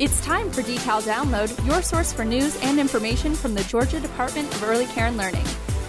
[0.00, 4.50] It's time for Decal Download, your source for news and information from the Georgia Department
[4.54, 5.44] of Early Care and Learning.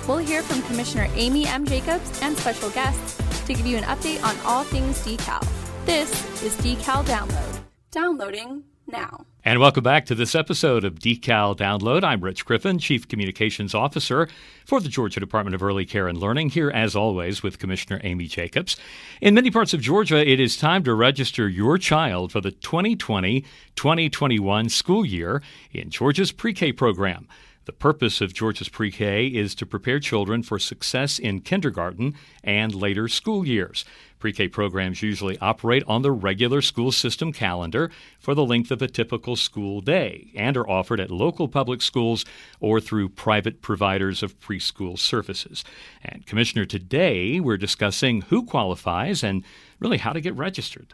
[0.06, 1.66] We'll hear from Commissioner Amy M.
[1.66, 5.42] Jacobs and special guests to give you an update on all things decal.
[5.86, 6.12] This
[6.44, 7.62] is Decal Download.
[7.92, 9.26] Downloading now.
[9.44, 12.04] And welcome back to this episode of Decal Download.
[12.04, 14.28] I'm Rich Griffin, Chief Communications Officer
[14.68, 18.28] for the Georgia Department of Early Care and Learning, here as always with Commissioner Amy
[18.28, 18.78] Jacobs.
[19.20, 23.44] In many parts of Georgia, it is time to register your child for the 2020
[23.76, 27.28] 2021 school year in Georgia's pre K program.
[27.66, 32.14] The purpose of Georgia's pre K is to prepare children for success in kindergarten
[32.44, 33.86] and later school years.
[34.22, 38.82] Pre K programs usually operate on the regular school system calendar for the length of
[38.82, 42.24] a typical school day and are offered at local public schools
[42.60, 45.66] or through private providers of preschool services.
[46.04, 49.44] And, Commissioner, today we're discussing who qualifies and
[49.82, 50.94] really how to get registered.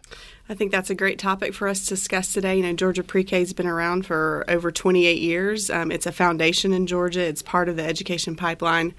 [0.49, 2.55] I think that's a great topic for us to discuss today.
[2.55, 5.69] You know, Georgia Pre-K has been around for over 28 years.
[5.69, 7.19] Um, it's a foundation in Georgia.
[7.19, 8.95] It's part of the education pipeline.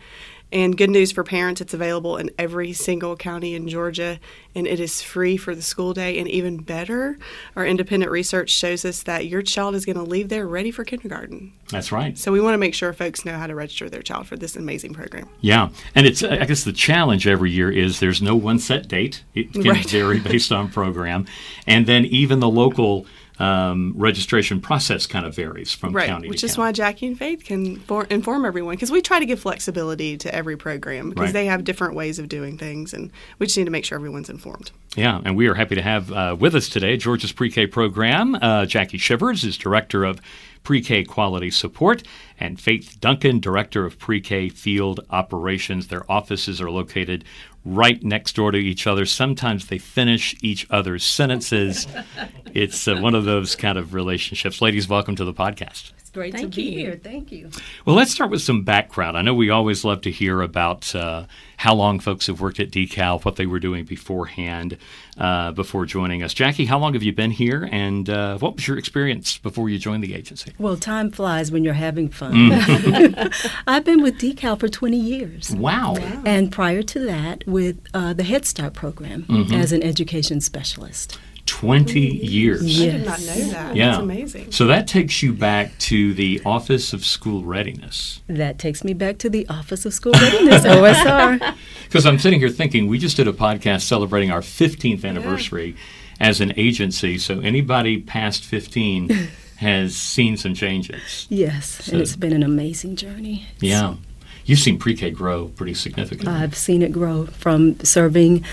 [0.51, 4.19] And good news for parents, it's available in every single county in Georgia,
[4.55, 6.19] and it is free for the school day.
[6.19, 7.19] And even better,
[7.55, 10.85] our independent research shows us that your child is going to leave there ready for
[10.85, 11.53] kindergarten.
[11.71, 12.17] That's right.
[12.17, 14.57] So we want to make sure folks know how to register their child for this
[14.57, 15.29] amazing program.
[15.43, 19.25] Yeah, and it's I guess the challenge every year is there's no one set date.
[19.35, 19.89] It can Right.
[19.91, 21.27] vary based on program,
[21.67, 23.05] and then even the local
[23.39, 26.67] um, registration process kind of varies from Right, county which to is county.
[26.69, 30.34] why Jackie and Faith can for, inform everyone because we try to give flexibility to
[30.34, 31.33] every program because Right.
[31.33, 34.31] they have different ways of doing things, and we just need to make sure everyone's
[34.31, 34.70] informed.
[34.97, 38.34] Yeah, and we are happy to have uh, with us today Georgia's pre-K program.
[38.41, 40.20] Uh, Jackie Shivers is director of
[40.69, 42.03] pre-K quality support,
[42.39, 45.89] and Faith Duncan, director of pre-K field operations.
[45.89, 47.25] Their offices are located
[47.65, 49.07] right next door to each other.
[49.07, 51.87] Sometimes they finish each other's sentences.
[52.53, 54.61] it's uh, one of those kind of relationships.
[54.61, 55.93] Ladies, welcome to the podcast.
[56.09, 56.98] It's great Thank to be here.
[57.03, 57.51] Thank you.
[57.84, 59.19] Well, let's start with some background.
[59.19, 61.27] I know we always love to hear about uh,
[61.59, 64.78] how long folks have worked at Decal, what they were doing beforehand,
[65.19, 66.33] uh, before joining us.
[66.33, 69.78] Jackie, how long have you been here, and uh, what was your experience before you
[69.78, 70.55] joined the agency?
[70.59, 72.33] Well, time flies when you're having fun.
[72.33, 73.60] Mm.
[73.66, 75.54] I've been with Decal for 20 years.
[75.54, 75.94] Wow.
[76.25, 79.53] And prior to that, with uh, the Head Start program Mm-hmm.
[79.53, 81.19] as an education specialist.
[81.48, 82.31] 20 mm.
[82.31, 82.78] years.
[82.81, 82.88] Yeah.
[82.88, 83.76] I did not know that.
[83.76, 83.86] Yeah.
[83.86, 84.53] That's amazing.
[84.53, 88.20] So that takes you back to the Office of School Readiness.
[88.28, 91.56] That takes me back to the Office of School Readiness, OSR.
[91.84, 95.75] Because I'm sitting here thinking, we just did a podcast celebrating our 15th anniversary
[96.20, 97.16] as an agency.
[97.16, 99.09] So anybody past 15
[99.56, 101.26] has seen some changes.
[101.30, 103.47] Yes, So- and it's been an amazing journey.
[103.60, 103.97] Yeah.
[104.44, 106.32] You've seen pre K grow pretty significantly.
[106.32, 108.44] I've seen it grow from serving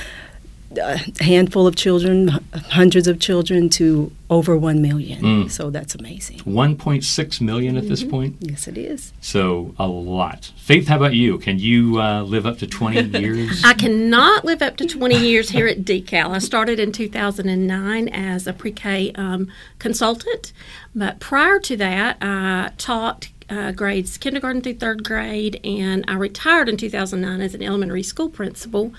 [0.78, 2.28] a handful of children,
[2.70, 5.22] hundreds of children, to over 1 million.
[5.22, 5.52] Mm.
[5.52, 6.40] So that's amazing.
[6.40, 8.38] 1.6 million at this point.
[8.40, 9.14] Yes, it is.
[9.22, 10.52] So a lot.
[10.58, 11.38] Faith, how about you?
[11.38, 13.62] Can you uh, live up to 20 years?
[13.64, 16.30] I cannot live up to 20 years here at Decal.
[16.30, 20.54] I started in 2009 as a pre K um, consultant,
[20.96, 26.70] but prior to that, I taught uh, grades kindergarten through third grade, and I retired
[26.70, 28.94] in 2009 as an elementary school principal.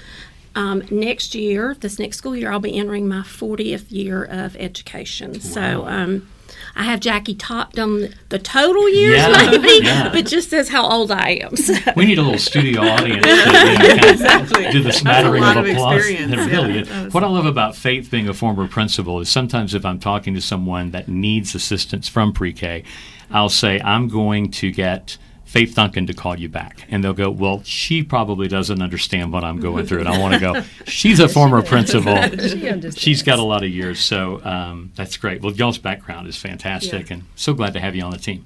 [0.57, 5.39] Um, next year, this next school year, I'll be entering my 40th year of education.
[5.41, 6.27] So, um,
[6.75, 10.11] I have Jackie topped on the total years, Yeah, maybe, yeah.
[10.13, 11.57] but just says how old I am.
[11.67, 11.75] So.
[11.97, 14.71] we need a little studio audience to you know, Exactly.
[14.71, 15.97] do the smattering of of applause.
[15.99, 16.81] experience, It really yeah.
[16.83, 16.89] is.
[16.89, 20.35] That What I love about Faith being a former principal is sometimes if I'm talking
[20.35, 22.85] to someone that needs assistance from pre K,
[23.31, 25.19] I'll say, I'm going to get
[25.57, 26.87] Faith Duncan to call you back.
[26.91, 30.01] And they'll go, Well, she probably doesn't understand what I'm going through.
[30.01, 32.15] And I want to go, She's a former principal.
[32.17, 32.99] She understands.
[32.99, 35.43] She's got a lot of years, so um, that's great.
[35.43, 37.17] Well, y'all's background is fantastic, Yeah.
[37.17, 38.45] and so glad to have you on the team.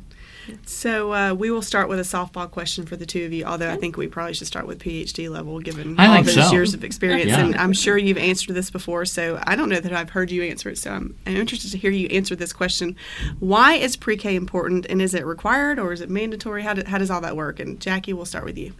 [0.66, 3.44] So uh, we will start with a softball question for the two of you.
[3.44, 6.50] Although I think we probably should start with PhD level, given I all those so.
[6.52, 7.30] years of experience.
[7.30, 7.44] Yeah.
[7.44, 9.04] And I'm sure you've answered this before.
[9.04, 10.78] So I don't know that I've heard you answer it.
[10.78, 12.96] So I'm, I'm interested to hear you answer this question:
[13.38, 16.62] Why is pre-K important, and is it required or is it mandatory?
[16.62, 17.60] How, do, how does all that work?
[17.60, 18.72] And Jackie, we'll start with you.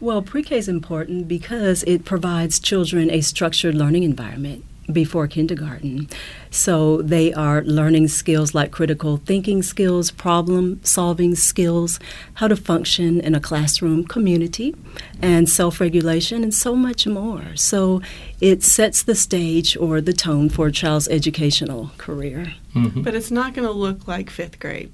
[0.00, 6.08] Well, pre K is important because it provides children a structured learning environment before kindergarten.
[6.50, 12.00] So they are learning skills like critical thinking skills, problem solving skills,
[12.34, 14.74] how to function in a classroom community,
[15.20, 17.54] and self regulation, and so much more.
[17.56, 18.00] So
[18.40, 22.54] it sets the stage or the tone for a child's educational career.
[22.74, 24.92] But it's not going to look like fifth grade.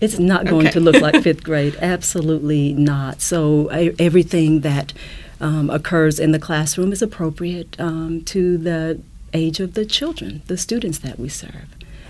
[0.00, 0.72] It's not going Okay.
[0.72, 1.76] to look like fifth grade.
[1.80, 3.20] Absolutely not.
[3.20, 4.92] So e- everything that
[5.40, 9.00] um, occurs in the classroom is appropriate um, to the
[9.34, 11.66] age of the children, the students that we serve.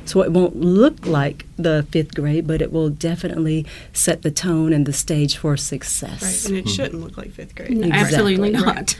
[0.07, 4.73] So it won't look like the fifth grade, but it will definitely set the tone
[4.73, 6.23] and the stage for success.
[6.23, 7.71] Right, and it shouldn't look like fifth grade.
[7.71, 8.35] No, Exactly.
[8.35, 8.97] Absolutely not.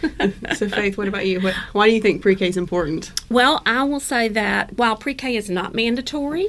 [0.57, 1.41] so, Faith, what about you?
[1.41, 3.13] What, why do you think pre-K is important?
[3.29, 6.49] Well, I will say that while pre K is not mandatory,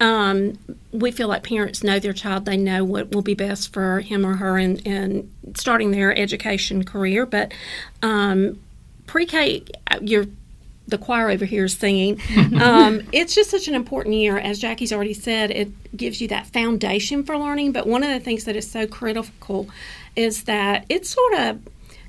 [0.00, 0.58] um,
[0.92, 4.26] we feel like parents know their child, they know what will be best for him
[4.26, 7.24] or her in, in starting their education career.
[7.24, 7.52] But
[8.02, 8.60] um,
[9.06, 9.64] pre K,
[10.02, 10.26] you're
[10.86, 12.20] the choir over here is singing.
[12.60, 14.38] um, it's just such an important year.
[14.38, 17.72] As Jackie's already said, it gives you that foundation for learning.
[17.72, 19.68] But one of the things that is so critical
[20.16, 21.60] is that it sort of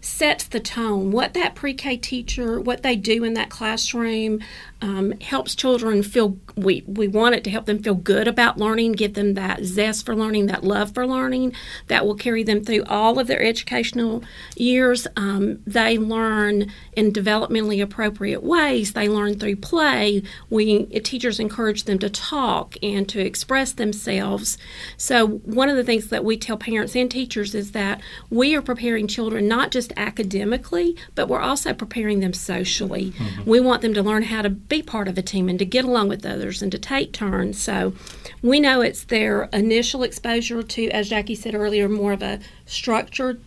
[0.02, 1.12] sets the tone.
[1.12, 4.42] What that pre K teacher, what they do in that classroom,
[4.86, 6.38] um, helps children feel.
[6.56, 10.06] We we want it to help them feel good about learning, give them that zest
[10.06, 11.54] for learning, that love for learning,
[11.88, 14.24] that will carry them through all of their educational
[14.56, 15.08] years.
[15.18, 18.94] Um, they learn in developmentally appropriate ways.
[18.94, 20.22] They learn through play.
[20.52, 24.58] We teachers encourage them to talk and to express themselves.
[24.98, 28.62] So one of the things that we tell parents and teachers is that we are
[28.62, 33.14] preparing children not just academically, but we're also preparing them socially.
[33.46, 35.86] We want them to learn how to be part of a team and to get
[35.86, 37.62] along with others and to take turns.
[37.62, 37.94] So
[38.42, 43.42] we know it's their initial exposure to, as Jackie said earlier, more of a structured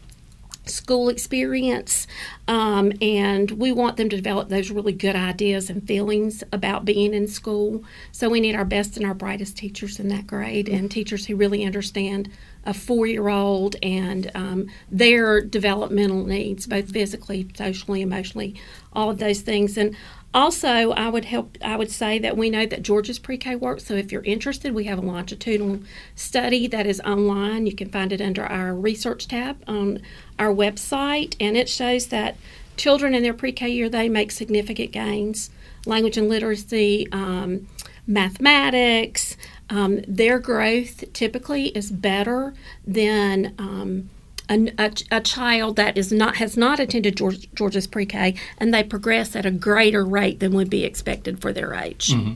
[0.65, 2.07] school experience,
[2.47, 7.15] um, and we want them to develop those really good ideas and feelings about being
[7.15, 7.83] in school.
[8.13, 11.37] So we need our best and our brightest teachers in that grade, and teachers who
[11.37, 12.29] really understand
[12.67, 18.55] a four-year-old and um, their developmental needs, both physically, socially, emotionally,
[18.93, 19.97] all of those things, and.
[20.35, 21.57] Also, I would help.
[21.65, 23.87] I would say that we know that Georgia's pre-K works.
[23.87, 25.81] So, if you're interested, we have a longitudinal
[26.15, 27.67] study that is online.
[27.67, 30.03] You can find it under our research tab on
[30.39, 32.37] our website, and it shows that
[32.77, 35.51] children in their pre-K year they make significant gains,
[35.87, 37.67] language and literacy, um,
[38.07, 39.37] mathematics.
[39.71, 42.55] Um, their growth typically is better
[42.87, 44.11] than um,
[44.49, 48.83] a, a, a child that is not has not attended George, Georgia's pre-K, and they
[48.83, 52.09] progress at a greater rate than would be expected for their age.
[52.09, 52.35] Mm-hmm.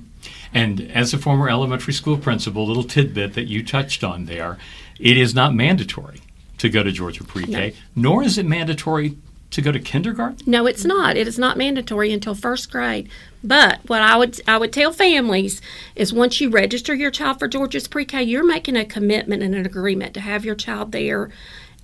[0.55, 4.59] And as a former elementary school principal, little tidbit that you touched on there,
[5.01, 6.21] it is not mandatory
[6.59, 9.17] to go to Georgia pre-K, nor is it mandatory
[9.51, 10.39] to go to kindergarten.
[10.47, 11.17] No, it's not.
[11.17, 13.09] It is not mandatory until first grade.
[13.45, 15.61] But what I would I would tell families
[15.95, 19.67] is once you register your child for Georgia's pre-K, you're making a commitment and an
[19.67, 21.31] agreement to have your child there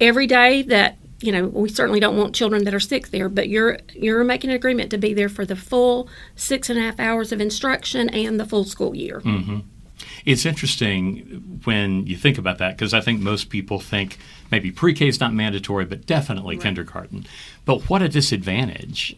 [0.01, 3.49] every day that you know we certainly don't want children that are sick there but
[3.49, 7.01] you're you're making an agreement to be there for the full six and a half
[7.01, 9.59] hours of instruction and the full school year mm-hmm.
[10.25, 14.19] It's interesting when you think about that because I think most people think
[14.51, 17.27] maybe pre-K is not mandatory, but definitely kindergarten.
[17.65, 19.17] But what a disadvantage!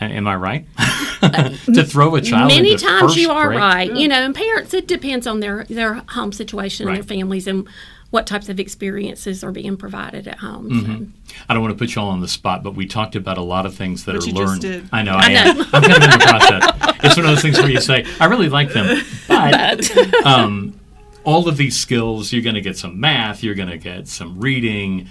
[0.00, 0.66] A- Am I right?
[1.20, 3.58] to throw a child many into times first you are grade?
[3.60, 7.06] right you know and parents it depends on their their home situation and Right.
[7.06, 7.66] their families and
[8.10, 11.04] what types of experiences are being provided at home Mm-hmm.
[11.04, 11.34] so.
[11.48, 13.42] I don't want to put you all on the spot, but we talked about a
[13.42, 14.60] lot of things that But are you just learned.
[14.60, 14.88] did.
[14.92, 15.60] I know, I, am.
[15.60, 16.96] I'm kind of in the process.
[17.04, 20.78] It's one of those things where you say, I really like them, but um,
[21.24, 24.38] all of these skills, you're going to get some math, you're going to get some
[24.38, 25.08] reading.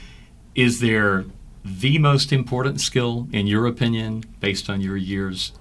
[0.56, 1.26] Is there
[1.64, 5.54] the most important skill, in your opinion, based on your years?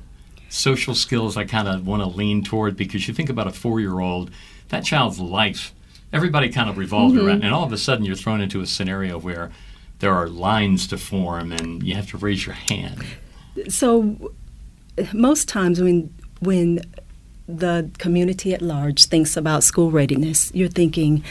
[0.48, 3.80] Social skills, I kind of want to lean toward because you think about a four
[3.80, 4.30] year old,
[4.68, 5.72] that child's life,
[6.12, 7.26] everybody kind of revolves mm-hmm.
[7.26, 9.50] around, and all of a sudden you're thrown into a scenario where
[10.00, 13.04] there are lines to form and you have to raise your hand.
[13.68, 14.32] So
[15.12, 16.80] most times when when
[17.48, 21.22] the community at large thinks about school readiness, you're thinking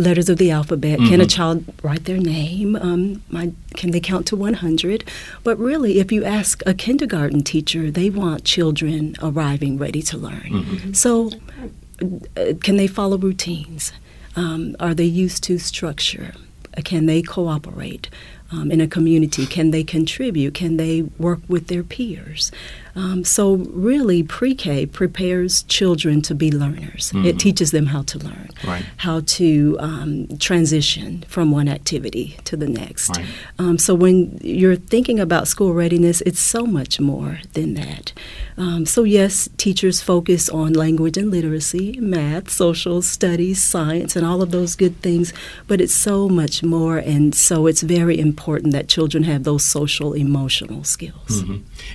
[0.00, 0.98] letters of the alphabet.
[0.98, 2.76] Can a child write their name?
[2.76, 5.04] Um, my, can they count to 100?
[5.44, 10.94] But really, if you ask a kindergarten teacher, they want children arriving ready to learn.
[10.94, 11.30] So,
[12.36, 13.92] uh, can they follow routines?
[14.36, 16.32] Um, are they used to structure?
[16.76, 18.08] Uh, Can they cooperate
[18.52, 19.44] um, in a community?
[19.46, 20.54] Can they contribute?
[20.54, 22.52] Can they work with their peers?
[22.96, 27.12] Um, so, really, pre K prepares children to be learners.
[27.14, 28.84] It teaches them how to learn, Right.
[28.98, 33.16] how to um, transition from one activity to the next.
[33.16, 33.26] Right.
[33.58, 38.12] Um, so, when you're thinking about school readiness, it's so much more than that.
[38.56, 44.42] Um, so, yes, teachers focus on language and literacy, math, social studies, science, and all
[44.42, 45.32] of those good things,
[45.66, 50.12] but it's so much more, and so it's very important that children have those social,
[50.12, 51.44] emotional skills.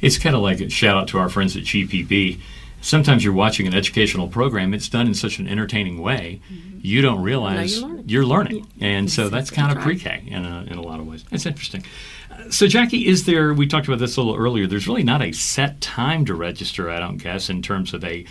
[0.02, 2.40] It's kind of like a shout out to our friends at GPB.
[2.82, 6.78] Sometimes you're watching an educational program, it's done in such an entertaining way, mm-hmm.
[6.82, 8.10] you don't realize you're learning.
[8.10, 8.68] you're learning.
[8.80, 11.26] And so that's kind of pre K in a, in a lot of ways.
[11.32, 11.84] It's interesting.
[12.52, 15.32] So, Jackie, is there, we talked about this a little earlier, there's really not a
[15.32, 18.24] set time to register, I don't guess, in terms of a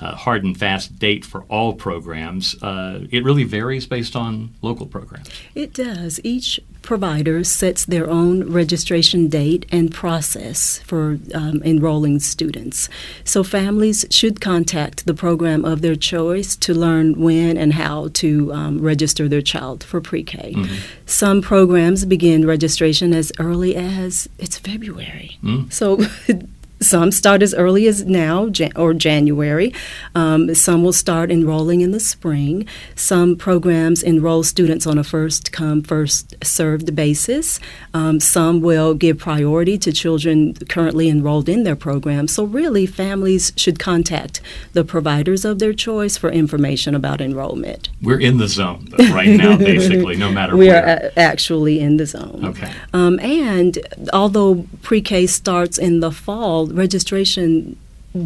[0.00, 2.60] uh, hard and fast date for all programs.
[2.62, 5.28] Uh, it really varies based on local programs.
[5.54, 6.20] It does.
[6.24, 12.88] Each provider sets their own registration date and process for um, enrolling students.
[13.24, 18.52] So families should contact the program of their choice to learn when and how to
[18.52, 20.54] um, register their child for pre K.
[20.56, 20.74] Mm-hmm.
[21.06, 25.38] Some programs begin registration as early as it's February.
[25.42, 25.72] Mm.
[25.72, 25.98] So
[26.82, 29.72] Some start as early as now Jan- or January.
[30.14, 32.66] Um, some will start enrolling in the spring.
[32.94, 37.60] Some programs enroll students on a first come, first served basis.
[37.92, 42.26] Um, some will give priority to children currently enrolled in their program.
[42.28, 44.40] So, really, families should contact
[44.72, 47.90] the providers of their choice for information about enrollment.
[48.00, 50.82] We're in the zone though, right now, basically, no matter we where.
[50.82, 52.40] are a- actually in the zone.
[52.44, 52.72] Okay.
[52.94, 53.78] Um, and
[54.14, 57.76] although pre K starts in the fall, registration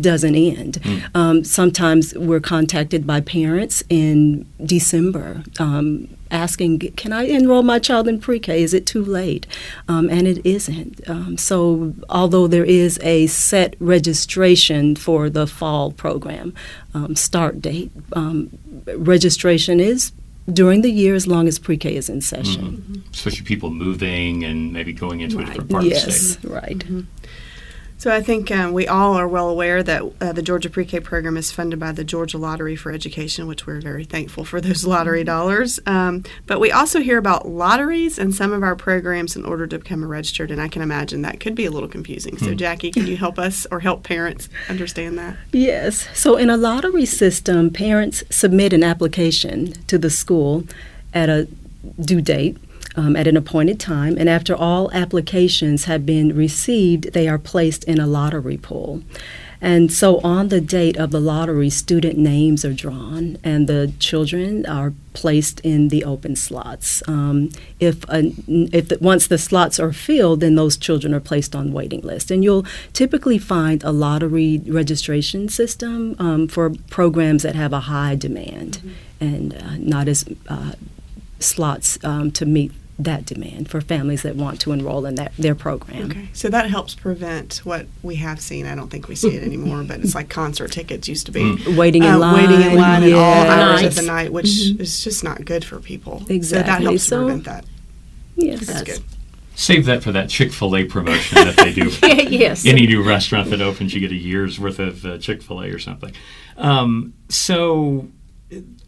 [0.01, 0.81] doesn't end.
[0.83, 1.17] Mm.
[1.17, 8.09] Um, sometimes we're contacted by parents in December um, asking, Can I enroll my child
[8.09, 8.63] in pre K?
[8.63, 9.47] Is it too late?
[9.87, 11.07] Um, and it isn't.
[11.09, 16.55] Um, so, although there is a set registration for the fall program
[16.95, 18.51] um, start date, um,
[18.97, 20.13] registration is
[20.53, 22.77] during the year as long as pre-K is in session.
[22.77, 23.11] Mm-hmm.
[23.13, 25.45] Especially people moving and maybe going into right.
[25.45, 26.43] a different part yes, of the state.
[26.43, 26.79] Yes, right.
[26.79, 27.01] Mm-hmm.
[27.97, 31.37] So I think um, we all are well aware that uh, the Georgia Pre-K program
[31.37, 35.21] is funded by the Georgia Lottery for Education, which we're very thankful for those lottery
[35.21, 35.27] mm-hmm.
[35.27, 35.81] dollars.
[35.87, 39.79] Um, but we also hear about lotteries and some of our programs in order to
[39.79, 42.37] become a registered, and I can imagine that could be a little confusing.
[42.37, 42.57] So hmm.
[42.57, 45.37] Jackie, can you help us or help parents understand that?
[45.53, 46.09] Yes.
[46.15, 50.65] So in a lottery system, parents submit an application to the school
[51.13, 51.49] at a
[52.01, 52.57] due date
[52.97, 57.85] um, at an appointed time, and after all applications have been received, they are placed
[57.85, 59.03] in a lottery pool.
[59.61, 64.67] And so on the date of the lottery, student names are drawn, and the children
[64.67, 67.03] are placed in the open slots.
[67.09, 67.49] Um,
[67.81, 71.73] if a, if the, once the slots are filled, then those children are placed on
[71.73, 72.31] waiting list.
[72.31, 78.17] And you'll typically find a lottery registration system um, for programs that have a high
[78.17, 79.25] demand mm-hmm.
[79.25, 80.73] and uh, not as uh,
[81.39, 85.55] slots um, to meet that demand for families that want to enroll in that, their
[85.55, 86.11] program.
[86.11, 88.67] Okay, so that helps prevent what we have seen.
[88.67, 91.41] I don't think we see it anymore, but it's like concert tickets used to be
[91.41, 91.77] mm.
[91.77, 93.13] waiting in uh, line, waiting in line yes.
[93.13, 94.81] at all hours of the night, which mm-hmm.
[94.81, 96.23] is just not good for people.
[96.29, 97.65] Exactly, so that helps so, prevent that.
[98.37, 99.03] Yes, that's good.
[99.57, 101.89] Save that for that Chick Fil A promotion that they do.
[102.31, 102.67] yes.
[102.67, 105.69] Any new restaurant that opens, you get a year's worth of uh, Chick Fil A
[105.69, 106.13] or something.
[106.57, 108.09] Um, so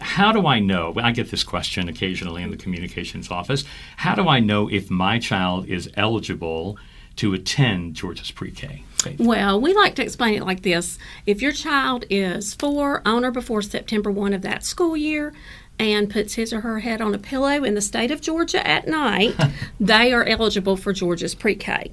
[0.01, 0.95] how do I know?
[0.97, 3.65] I get this question occasionally in the communications office.
[3.97, 6.79] How do I know if my child is eligible
[7.17, 8.83] to attend Georgia's pre K?
[9.19, 13.31] Well, we like to explain it like this if your child is four on or
[13.31, 15.33] before September 1 of that school year,
[15.79, 18.89] and puts his or her head on a pillow in the state of Georgia at
[18.89, 19.35] night,
[19.81, 21.93] they are eligible for Georgia's pre K.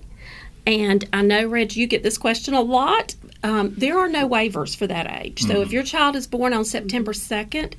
[0.65, 3.15] And I know, Reg, you get this question a lot.
[3.43, 5.41] Um, there are no waivers for that age.
[5.41, 5.61] So mm-hmm.
[5.61, 7.73] if your child is born on September 2nd,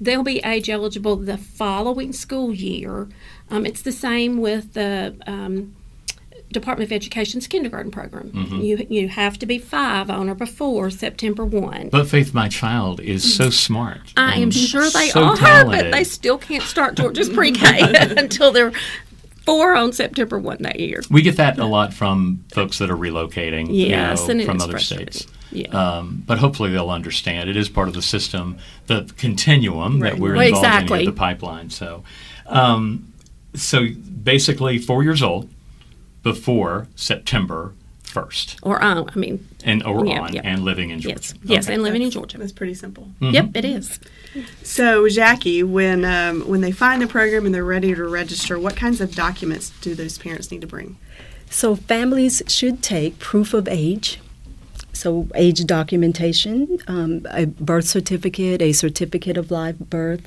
[0.00, 3.08] they'll be age eligible the following school year.
[3.50, 5.76] Um, it's the same with the um,
[6.52, 8.30] Department of Education's kindergarten program.
[8.30, 8.60] Mm-hmm.
[8.60, 11.88] You you have to be five on or before September one.
[11.90, 14.12] But Faith, my child is so smart.
[14.16, 15.84] I am sure they so are, talented.
[15.86, 17.80] but they still can't start Georgia's pre-K
[18.16, 18.72] until they're
[19.46, 21.02] four on September 1 that year.
[21.10, 24.78] We get that a lot from folks that are relocating yes, you know, from other
[24.78, 25.26] states.
[25.52, 25.68] Yeah.
[25.68, 30.12] Um, but hopefully they'll understand it is part of the system, the continuum right.
[30.12, 31.00] that we're involved exactly.
[31.00, 31.70] in, the pipeline.
[31.70, 32.04] So,
[32.46, 33.12] um,
[33.54, 33.86] so
[34.22, 35.48] basically, four years old
[36.22, 37.72] before September
[38.16, 39.10] first, or on.
[39.10, 40.40] I mean, and or yeah, on, yeah.
[40.42, 41.18] and living in Georgia.
[41.18, 42.38] Yes, yes and living in Georgia.
[42.38, 43.04] That's pretty simple.
[43.20, 43.34] Mm-hmm.
[43.34, 44.00] Yep, it is.
[44.62, 48.74] So, Jackie, when um, when they find the program and they're ready to register, what
[48.74, 50.96] kinds of documents do those parents need to bring?
[51.50, 54.18] So, families should take proof of age.
[54.94, 60.26] So, age documentation, um, a birth certificate, a certificate of live birth,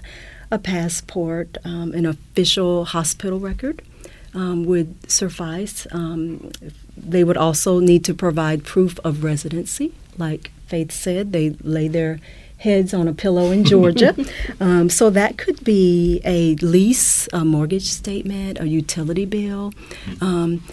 [0.52, 3.82] a passport, um, an official hospital record
[4.34, 5.88] um, would suffice.
[5.92, 6.52] Um,
[6.96, 9.94] they would also need to provide proof of residency.
[10.18, 12.20] Like Faith said, they lay their
[12.58, 14.16] heads on a pillow in Georgia.
[14.60, 19.74] um, so that could be a lease, a mortgage statement, a utility bill.
[20.22, 20.64] Um,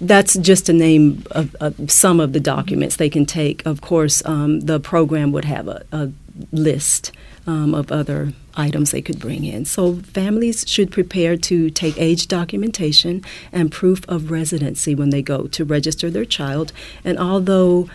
[0.00, 3.64] that's just to name of, of some of the documents they can take.
[3.66, 6.12] Of course, um, the program would have a, a
[6.52, 7.12] list
[7.46, 9.64] um, of other items they could bring in.
[9.64, 13.22] So families should prepare to take age documentation
[13.52, 16.72] and proof of residency when they go to register their child.
[17.04, 17.88] And although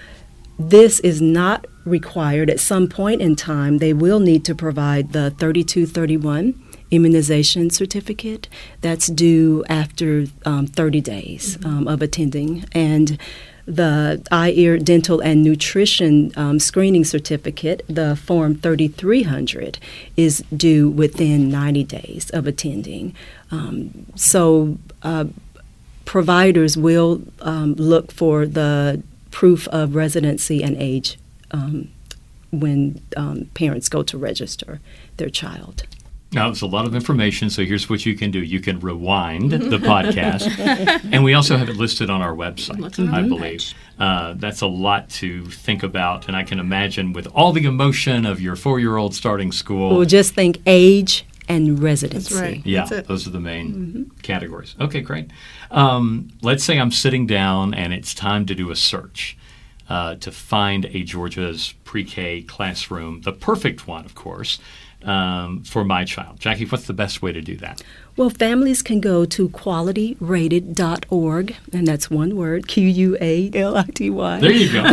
[0.58, 5.32] this is not required at some point in time, they will need to provide the
[5.32, 8.50] 3231 immunization certificate
[8.82, 11.78] that's due after um, 30 days mm-hmm.
[11.78, 12.66] um, of attending.
[12.72, 13.18] And
[13.70, 19.78] the eye, ear, dental, and nutrition um, screening certificate, the Form 3300,
[20.18, 23.14] is due within 90 days of attending.
[23.52, 25.26] Um, so, uh,
[26.06, 31.20] providers will um, look for the proof of residency and age
[31.52, 31.90] um,
[32.52, 34.80] when um, parents go to register
[35.18, 35.84] their child.
[36.32, 38.40] Now, it's a lot of information, so here's what you can do.
[38.40, 40.48] You can rewind the podcast,
[41.12, 43.74] and we also have it listed on our website, I believe.
[43.98, 48.28] Uh, that's a lot to think about, and I can imagine with all the emotion
[48.28, 49.98] of your four year old starting school.
[49.98, 52.36] Well, just think age and residency.
[52.36, 52.66] That's right.
[52.66, 54.04] Yeah, that's those are the main mm-hmm.
[54.22, 54.76] categories.
[54.80, 55.32] Okay, great.
[55.72, 59.36] Um, let's say I'm sitting down and it's time to do a search.
[59.90, 64.60] Uh, to find a Georgia's pre K classroom, the perfect one, of course
[65.04, 66.40] um, for my child.
[66.40, 67.82] Jackie, what's the best way to do that?
[68.18, 73.84] Well, families can go to qualityrated.org, and that's one word Q U A L I
[73.84, 74.40] T Y.
[74.40, 74.84] There you go.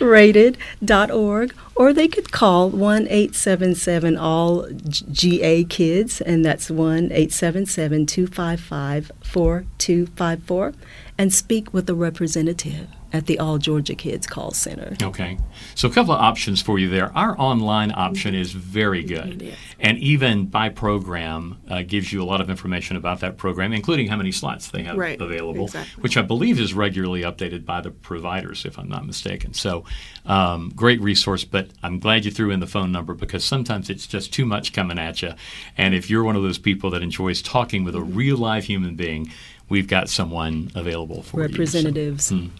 [0.04, 9.12] rated.org, or they could call 1 877 All GA Kids, and that's 1 877 255
[9.22, 10.72] 4254,
[11.16, 14.96] and speak with a representative at the All Georgia Kids Call Center.
[15.02, 15.38] Okay.
[15.74, 17.16] So, a couple of options for you there.
[17.16, 19.42] Our online option is very good.
[19.42, 19.54] Is.
[19.80, 24.08] And even by program uh, gives you a lot of information about that program, including
[24.08, 25.20] how many slots they have right.
[25.20, 26.02] available, exactly.
[26.02, 29.54] which I believe is regularly updated by the providers, if I'm not mistaken.
[29.54, 29.84] So,
[30.26, 34.06] um, great resource, but I'm glad you threw in the phone number because sometimes it's
[34.06, 35.32] just too much coming at you.
[35.76, 38.94] And if you're one of those people that enjoys talking with a real live human
[38.94, 39.32] being,
[39.68, 42.30] we've got someone available for Representatives.
[42.30, 42.38] you.
[42.38, 42.56] So, hmm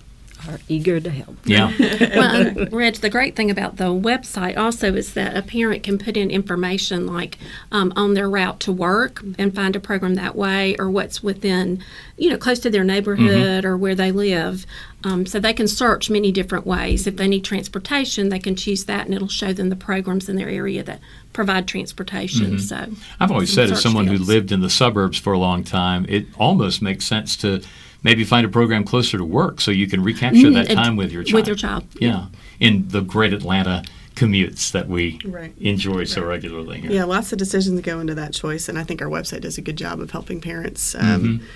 [0.49, 1.37] are eager to help.
[1.44, 1.73] Yeah.
[2.16, 6.16] well, Reg, the great thing about the website also is that a parent can put
[6.16, 7.38] in information like
[7.73, 11.83] um, on their route to work and find a program that way, or what's within,
[12.16, 13.66] you know, close to their neighborhood mm-hmm.
[13.66, 14.66] or where they live.
[15.03, 17.07] Um, so they can search many different ways.
[17.07, 20.37] If they need transportation, they can choose that, and it'll show them the programs in
[20.37, 21.00] their area that
[21.33, 22.57] provide transportation.
[22.57, 22.59] Mm-hmm.
[22.59, 22.87] So
[23.18, 24.20] I've always said, as someone fields.
[24.20, 27.62] who lived in the suburbs for a long time, it almost makes sense to
[28.03, 31.13] maybe find a program closer to work so you can recapture mm, that time with
[31.13, 31.35] your child.
[31.35, 31.85] With your child.
[32.01, 32.27] Yeah.
[32.59, 33.85] In the great Atlanta
[34.15, 35.55] commutes that we right.
[35.59, 36.29] enjoy so right.
[36.29, 36.81] regularly.
[36.81, 36.91] Here.
[36.91, 39.63] Yeah, lots of decisions go into that choice, and I think our website does a
[39.63, 40.95] good job of helping parents.
[40.95, 41.47] Um, mm-hmm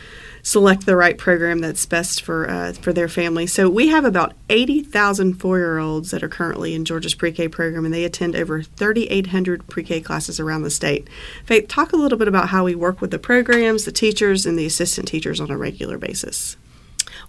[0.44, 3.46] select the right program that's best for uh, for their family.
[3.48, 8.04] So we have about 80,000 four-year-olds that are currently in Georgia's pre-K program, and they
[8.04, 11.08] attend over 3,800 pre-K classes around the state.
[11.44, 14.56] Faith, talk a little bit about how we work with the programs, the teachers, and
[14.56, 16.56] the assistant teachers on a regular basis.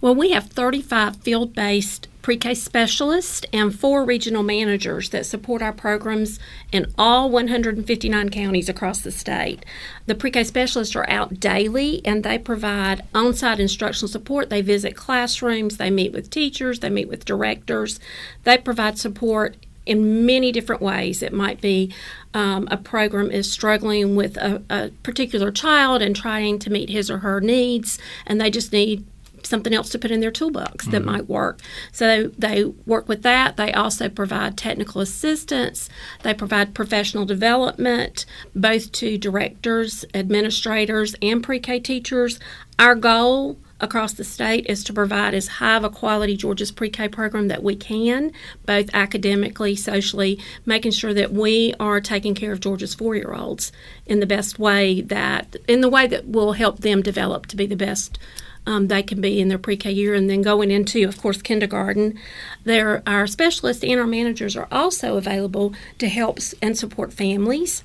[0.00, 5.62] Well, we have 35 field based pre K specialists and four regional managers that support
[5.62, 6.40] our programs
[6.72, 9.64] in all 159 counties across the state.
[10.06, 14.50] The pre K specialists are out daily and they provide on site instructional support.
[14.50, 18.00] They visit classrooms, they meet with teachers, they meet with directors,
[18.42, 19.54] they provide support
[19.86, 21.22] in many different ways.
[21.22, 21.94] It might be
[22.34, 27.08] um, a program is struggling with a, a, particular child and trying to meet his
[27.08, 29.06] or her needs, and they just need
[29.46, 31.10] something else to put in their toolbox that mm-hmm.
[31.10, 31.60] might work.
[31.92, 33.56] So they work with that.
[33.56, 35.88] They also provide technical assistance.
[36.22, 42.38] They provide professional development, both to directors, administrators, and pre K teachers.
[42.78, 46.88] Our goal across the state is to provide as high of a quality Georgia's pre
[46.88, 48.32] K program that we can,
[48.64, 53.72] both academically, socially, making sure that we are taking care of Georgia's four year olds
[54.06, 57.66] in the best way that, in the way that will help them develop to be
[57.66, 58.18] the best
[58.66, 62.18] um, they can be in their pre-K year, and then going into, of course, kindergarten.
[62.64, 67.84] There, our specialists and our managers are also available to help and support families.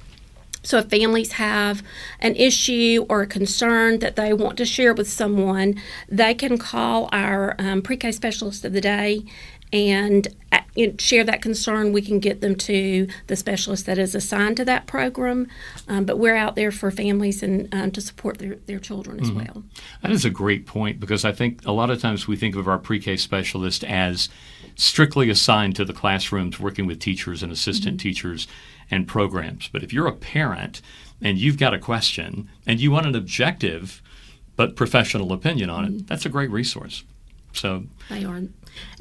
[0.63, 1.81] So, if families have
[2.19, 7.09] an issue or a concern that they want to share with someone, they can call
[7.11, 9.23] our um, pre K specialist of the day
[9.73, 10.59] and uh,
[10.99, 14.87] share that concern, we can get them to the specialist that is assigned to that
[14.87, 15.47] program.
[15.87, 19.29] Um, but we're out there for families and um, to support their, their children as
[19.29, 19.45] mm-hmm.
[19.45, 19.63] well.
[20.01, 22.67] That is a great point because I think a lot of times we think of
[22.67, 24.29] our pre K specialist as
[24.75, 28.03] strictly assigned to the classrooms working with teachers and assistant mm-hmm.
[28.03, 28.47] teachers
[28.89, 29.69] and programs.
[29.69, 30.81] But if you're a parent
[31.21, 34.01] and you've got a question and you want an objective
[34.55, 35.95] but professional opinion on mm-hmm.
[35.97, 37.03] it, that's a great resource.
[37.53, 38.41] So They are.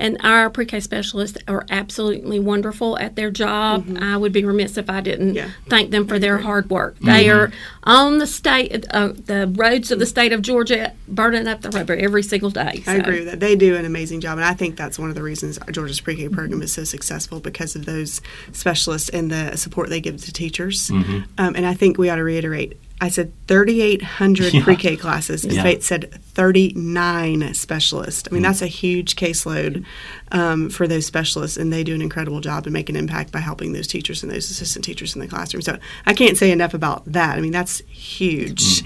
[0.00, 3.86] And our pre K specialists are absolutely wonderful at their job.
[4.00, 5.50] I would be remiss if I didn't Yeah.
[5.68, 6.96] thank them for their hard work.
[7.00, 7.52] They are
[7.84, 11.94] on the state, uh, the roads of the state of Georgia, burning up the rubber
[11.94, 12.82] every single day.
[12.86, 13.38] I agree with that.
[13.40, 16.28] They do an amazing job, and I think that's one of the reasons Georgia's pre-K
[16.30, 18.20] program is so successful because of those
[18.52, 20.90] specialists and the support they give to teachers.
[20.90, 22.76] Um, and I think we ought to reiterate.
[23.00, 24.62] I said 3,800 Yeah.
[24.64, 25.44] pre-K classes.
[25.44, 25.62] Yeah.
[25.62, 28.28] Faith said 39 specialists.
[28.30, 29.84] I mean, that's a huge caseload
[30.32, 33.38] um, for those specialists, and they do an incredible job and make an impact by
[33.38, 35.62] helping those teachers and those assistant teachers in the classroom.
[35.62, 37.38] So I can't say enough about that.
[37.38, 38.82] I mean, that's huge.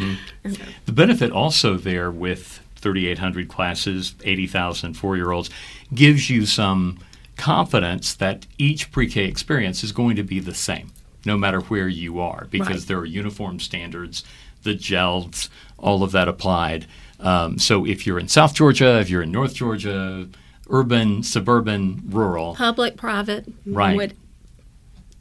[0.87, 5.51] The benefit also there with 3,800 classes, 80,000 four year olds,
[5.93, 6.99] gives you some
[7.37, 10.93] confidence that each pre K experience is going to be the same,
[11.27, 12.89] no matter where you are, because Right.
[12.89, 14.25] there are uniform standards,
[14.63, 16.87] the GELDS, all of that applied.
[17.21, 20.29] Um, so if you're in South Georgia, if you're in North Georgia,
[20.69, 23.97] urban, suburban, rural, Public, private, Right.
[23.97, 24.15] would-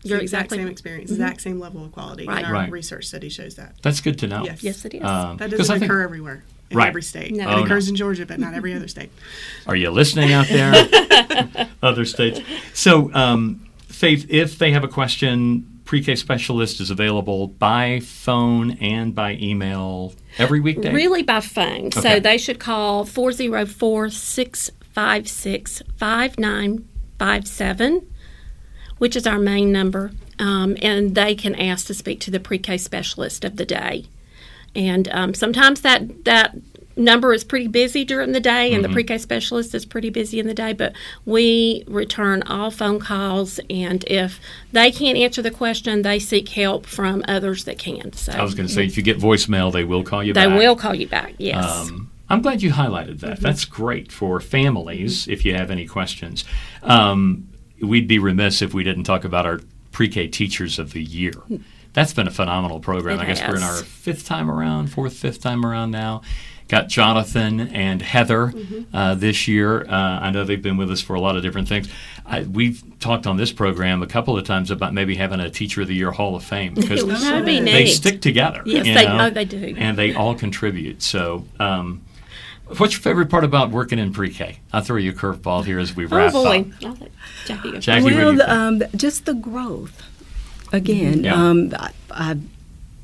[0.06, 2.26] you're exact exactly same experience, exact same level of quality.
[2.28, 2.40] Right.
[2.40, 2.72] And our Right.
[2.72, 3.76] research study shows that.
[3.82, 4.44] that's good to know.
[4.44, 4.62] Yes.
[4.64, 5.04] Yes, it is.
[5.04, 6.88] Um, That 'cause doesn't I think- occur everywhere in Right.
[6.90, 7.34] every state.
[7.34, 7.50] No.
[7.50, 7.92] It Oh, occurs no.
[7.92, 9.12] in Georgia, but not every other state.
[9.68, 11.68] Are you listening out there?
[11.84, 12.42] Other states.
[12.74, 19.14] So, um, Faith, if they have a question, pre-K specialist is available by phone and
[19.14, 20.92] by email every weekday.
[20.92, 21.86] Really by phone.
[21.86, 22.02] Okay.
[22.02, 28.10] So they should call 404 656 5957,
[28.98, 30.10] which is our main number.
[30.40, 34.06] Um, and they can ask to speak to the pre K specialist of the day.
[34.76, 36.56] And um, sometimes that, that
[36.96, 40.40] number is pretty busy during the day, and the pre K specialist is pretty busy
[40.40, 40.94] in the day, but
[41.26, 43.60] we return all phone calls.
[43.70, 44.40] And if
[44.72, 48.14] they can't answer the question, they seek help from others that can.
[48.14, 50.44] So I was going to say, if you get voicemail, they will call you back.
[50.44, 50.60] they back.
[50.60, 51.66] will call you back, yes.
[51.66, 53.40] Um, I'm glad you highlighted that.
[53.40, 56.46] That's great for families if you have any questions.
[56.82, 57.50] Um,
[57.82, 59.60] we'd be remiss if we didn't talk about our
[59.92, 61.34] pre K Teachers of the Year.
[61.94, 63.20] That's been a phenomenal program.
[63.20, 66.24] It I guess we're in our fifth time around, fourth, fifth time around now.
[66.70, 68.54] Got Jonathan and Heather
[68.94, 69.84] uh, this year.
[69.84, 71.88] Uh, I know they've been with us for a lot of different things.
[72.26, 75.82] I, we've talked on this program a couple of times about maybe having a Teacher
[75.82, 77.88] of the Year Hall of Fame because be they neat.
[77.88, 78.64] stick together.
[78.66, 79.76] Yes, you they- know, oh, they do.
[79.78, 81.02] and they all contribute.
[81.04, 82.02] So, um,
[82.78, 84.60] what's your favorite part about working in pre-K?
[84.72, 86.86] I'll throw you a curveball here as we Oh wrap boy, up.
[86.86, 86.98] I'll
[87.46, 87.80] Jackie go.
[87.80, 88.50] Jackie, what do you well, think?
[88.50, 90.02] um, just the growth.
[90.72, 91.36] Again, Yeah.
[91.36, 92.42] um, I, I've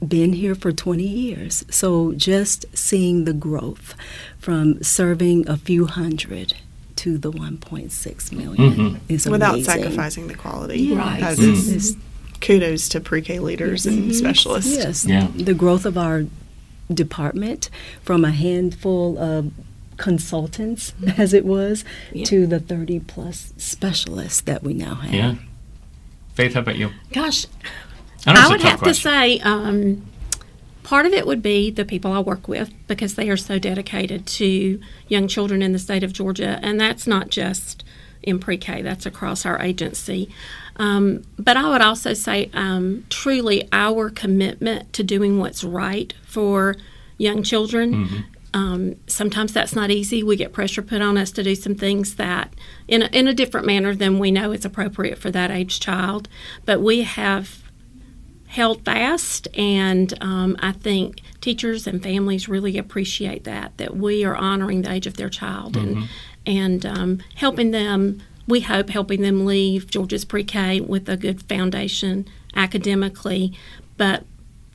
[0.06, 3.96] been here for 20 years, so just seeing the growth
[4.38, 6.54] from serving a few hundred
[6.98, 8.98] to the 1.6 million Mm-hmm.
[9.14, 10.94] is Without sacrificing the quality.
[10.94, 11.20] Right.
[11.20, 11.54] That Mm.
[11.54, 11.96] is It's-
[12.42, 14.72] kudos to pre-K leaders and specialists.
[14.76, 15.28] Yes, Yeah.
[15.36, 16.26] the growth of our
[16.94, 17.70] department
[18.04, 19.52] from a handful of
[19.98, 21.84] consultants, as it was,
[22.14, 22.24] Yeah.
[22.26, 25.14] to the 30 plus specialists that we now have.
[25.14, 25.36] yeah.
[26.36, 26.92] Faith, how about you?
[27.12, 27.46] Gosh,
[28.26, 29.12] I, know I a would have question.
[29.12, 30.06] to say um,
[30.84, 34.26] part of it would be the people I work with because they are so dedicated
[34.28, 37.84] to young children in the state of Georgia, and that's not just
[38.24, 40.30] in pre-K; that's across our agency.
[40.78, 46.76] Um, but I would also say, um, truly, our commitment to doing what's right for
[47.18, 48.26] young children.
[48.54, 50.24] Um, sometimes that's not easy.
[50.24, 52.54] We get pressure put on us to do some things that,
[52.88, 56.28] in a, in a different manner than we know is appropriate for that age child.
[56.66, 57.62] But we have
[58.50, 64.36] held fast, and um, I think teachers and families really appreciate that that we are
[64.36, 66.10] honoring the age of their child and
[66.46, 68.22] and um, helping them.
[68.48, 73.54] We hope helping them leave Georgia's pre-K with a good foundation academically,
[73.98, 74.26] but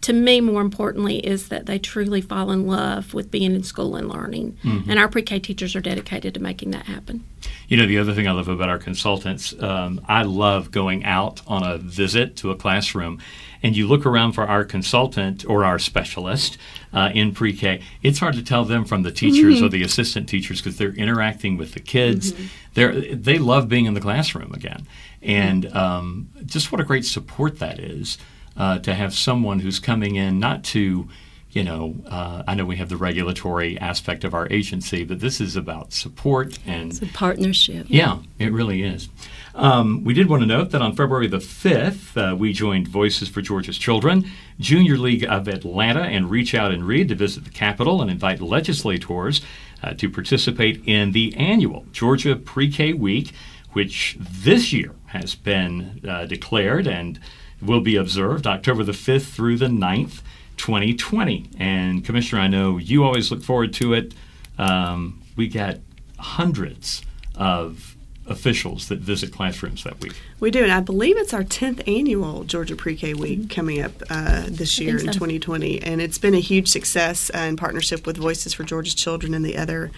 [0.03, 3.97] to me, more importantly, is that they truly fall in love with being in school
[3.97, 4.57] and learning.
[4.91, 7.25] And our pre-K teachers are dedicated to making that happen.
[7.69, 11.41] You know, the other thing I love about our consultants, um, I love going out
[11.47, 13.19] on a visit to a classroom
[13.65, 16.59] and you look around for our consultant or our specialist
[16.93, 17.81] uh, in pre K.
[18.03, 21.57] It's hard to tell them from the teachers or the assistant teachers because they're interacting
[21.57, 22.35] with the kids.
[22.75, 24.87] They're, they love being in the classroom again.
[25.23, 28.19] And um, just what a great support that is
[28.57, 31.09] uh, to have someone who's coming in not to
[31.51, 35.41] you know, uh, I know we have the regulatory aspect of our agency, but this
[35.41, 37.87] is about support and It's a partnership.
[37.89, 39.09] yeah, it really is.
[39.55, 43.29] Um, we did want to note that on February the 5th, uh, we joined Voices
[43.29, 47.51] for Georgia's Children, Junior League of Atlanta, and Reach Out and Read to visit the
[47.51, 49.43] Capitol and invite legislators
[49.83, 53.33] uh, to participate in the annual Georgia Pre K Week,
[53.73, 57.21] which this year has been uh, declared and
[57.63, 60.21] will be observed October the 5th through the 9th,
[60.57, 61.51] 2020.
[61.59, 64.15] And Commissioner, I know you always look forward to it.
[64.59, 65.79] Um, we got
[66.19, 67.03] hundreds
[67.37, 67.94] of
[68.27, 70.15] officials that visit classrooms that week.
[70.41, 73.49] We do, and I believe it's our 10th annual Georgia Pre-K Week mm-hmm.
[73.49, 77.57] coming up uh, this year in 2020, and it's been a huge success uh, in
[77.57, 79.91] partnership with Voices for Georgia's Children and the other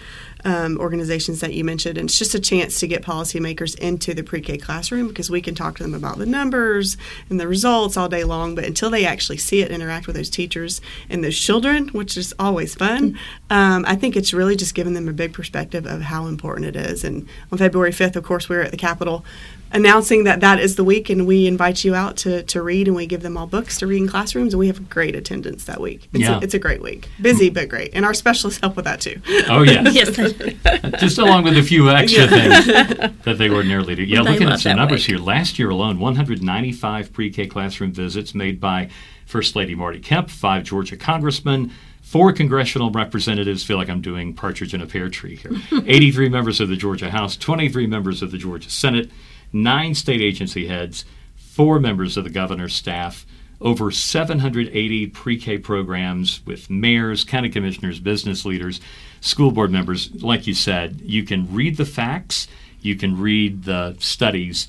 [0.45, 1.97] um, organizations that you mentioned.
[1.97, 5.55] And it's just a chance to get policymakers into the pre-K classroom because we can
[5.55, 6.97] talk to them about the numbers
[7.29, 10.29] and the results all day long, but until they actually see it, interact with those
[10.29, 13.53] teachers and those children, which is always fun, mm-hmm.
[13.53, 16.75] um, I think it's really just giving them a big perspective of how important it
[16.75, 17.03] is.
[17.03, 19.25] And on February 5th, of course, we we're at the Capitol
[19.71, 22.95] announcing that that is the week and we invite you out to, to read and
[22.95, 25.81] we give them all books to read in classrooms and we have great attendance that
[25.81, 26.37] week it's, yeah.
[26.37, 29.21] a, it's a great week busy but great and our specialists help with that too
[29.49, 30.99] oh yes, yes.
[30.99, 32.27] just along with a few extra yeah.
[32.27, 32.65] things
[33.23, 35.17] that they ordinarily do yeah they looking at some numbers week.
[35.17, 38.89] here last year alone 195 pre-k classroom visits made by
[39.25, 41.71] first lady marty kemp five georgia congressmen
[42.07, 45.51] Four congressional representatives feel like I'm doing partridge in a pear tree here.
[45.85, 49.11] 83 members of the Georgia House, 23 members of the Georgia Senate,
[49.51, 51.05] nine state agency heads,
[51.35, 53.25] four members of the governor's staff,
[53.59, 58.79] over 780 pre K programs with mayors, county commissioners, business leaders,
[59.21, 60.13] school board members.
[60.21, 62.47] Like you said, you can read the facts,
[62.81, 64.67] you can read the studies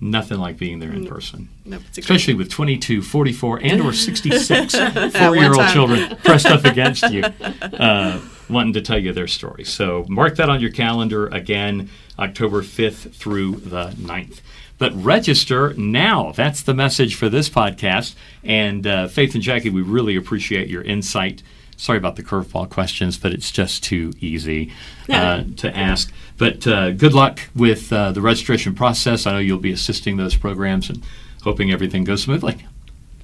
[0.00, 1.48] nothing like being there in person.
[1.64, 4.74] Nope, Especially with 22, 44, and or 66
[5.18, 9.64] four-year-old children pressed up against you, uh, wanting to tell you their story.
[9.64, 14.40] So mark that on your calendar again, October 5th through the 9th.
[14.78, 16.32] But register now.
[16.32, 18.14] That's the message for this podcast.
[18.42, 21.42] And uh, Faith and Jackie, we really appreciate your insight
[21.80, 24.70] sorry about the curveball questions, but it's just too easy
[25.08, 26.12] uh, to ask.
[26.36, 29.26] But uh, good luck with uh, the registration process.
[29.26, 31.02] I know you'll be assisting those programs and
[31.42, 32.66] hoping everything goes smoothly.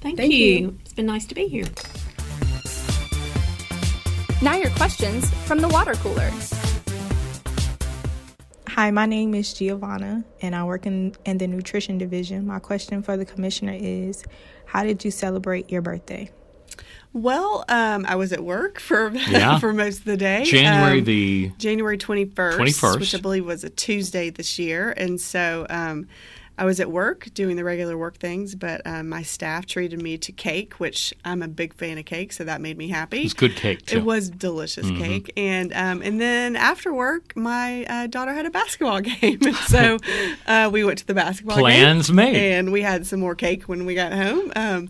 [0.01, 0.45] Thank, Thank you.
[0.45, 0.79] you.
[0.81, 1.65] It's been nice to be here.
[4.39, 6.29] Now, your questions from the water cooler.
[8.67, 12.45] Hi, my name is Giovanna, and I work in, in the nutrition division.
[12.45, 14.23] My question for the commissioner is
[14.67, 16.29] How did you celebrate your birthday?
[17.13, 19.57] Well, um, I was at work for yeah.
[19.59, 20.43] for most of the day.
[20.43, 24.59] January um, the January twenty first, twenty first, which I believe was a Tuesday this
[24.59, 26.07] year, and so um,
[26.57, 28.55] I was at work doing the regular work things.
[28.55, 32.33] But um, my staff treated me to cake, which I'm a big fan of cake,
[32.33, 33.21] so that made me happy.
[33.21, 33.85] It It's good cake.
[33.85, 33.97] Too.
[33.97, 35.03] It was delicious mm-hmm.
[35.03, 39.97] cake, and um, and then after work, my uh, daughter had a basketball game, so
[40.47, 42.15] uh, we went to the basketball Plans game.
[42.15, 44.51] made, and we had some more cake when we got home.
[44.55, 44.89] Um,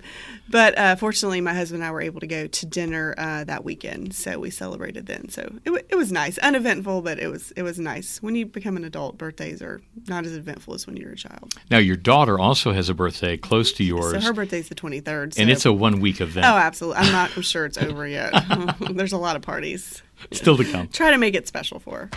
[0.50, 3.64] but uh, fortunately, my husband and I were able to go to dinner uh, that
[3.64, 5.30] weekend, so we celebrated then.
[5.30, 8.22] So it, w- it was nice, uneventful, but it was it was nice.
[8.22, 11.54] When you become an adult, birthdays are not as eventful as when you're a child.
[11.70, 14.14] Now, your daughter also has a birthday close to yours.
[14.14, 15.42] So her birthday's the 23rd, so.
[15.42, 16.46] and it's a one week event.
[16.46, 17.02] Oh, absolutely!
[17.04, 17.32] I'm not.
[17.36, 18.34] I'm sure it's over yet.
[18.92, 20.88] There's a lot of parties still to come.
[20.90, 22.10] Try to make it special for her.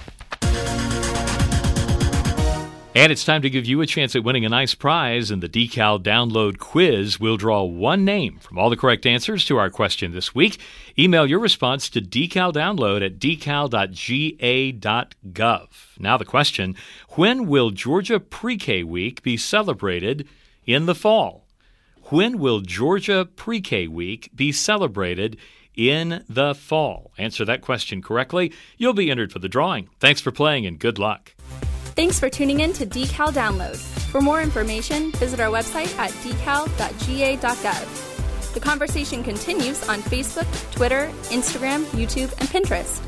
[2.92, 5.48] And it's time to give you a chance at winning a nice prize in the
[5.48, 7.20] Decal Download Quiz.
[7.20, 10.58] We'll draw one name from all the correct answers to our question this week.
[10.98, 13.68] Email your response to decaldownload at decal.ga.gov.
[16.00, 16.74] Now, the question
[17.10, 20.26] When will Georgia Pre K Week be celebrated
[20.66, 21.46] in the fall?
[22.06, 25.36] When will Georgia Pre K Week be celebrated
[25.76, 27.12] in the fall?
[27.16, 28.52] Answer that question correctly.
[28.78, 29.88] You'll be entered for the drawing.
[30.00, 31.34] Thanks for playing and good luck.
[32.00, 33.76] Thanks for tuning in to Decal Download.
[34.10, 37.84] For more information, visit our website at decal.ga.gov.
[38.54, 43.00] The conversation continues on Facebook, Twitter, Instagram, YouTube, and Pinterest.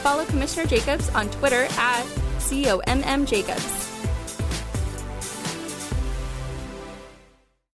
[0.00, 2.06] Follow Commissioner Jacobs on Twitter at
[2.38, 3.87] COMM Jacobs.